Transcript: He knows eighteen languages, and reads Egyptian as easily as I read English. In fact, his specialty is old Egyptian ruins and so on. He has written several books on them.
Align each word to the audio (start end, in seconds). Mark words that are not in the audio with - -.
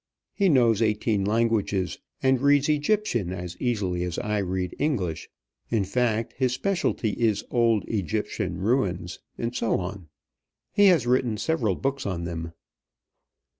He 0.33 0.49
knows 0.49 0.81
eighteen 0.81 1.25
languages, 1.25 1.99
and 2.23 2.41
reads 2.41 2.67
Egyptian 2.69 3.31
as 3.31 3.55
easily 3.61 4.01
as 4.03 4.17
I 4.17 4.39
read 4.39 4.75
English. 4.79 5.29
In 5.69 5.83
fact, 5.83 6.33
his 6.35 6.53
specialty 6.53 7.11
is 7.11 7.43
old 7.51 7.85
Egyptian 7.87 8.57
ruins 8.57 9.19
and 9.37 9.55
so 9.55 9.79
on. 9.79 10.07
He 10.71 10.87
has 10.87 11.05
written 11.05 11.37
several 11.37 11.75
books 11.75 12.07
on 12.07 12.23
them. 12.23 12.53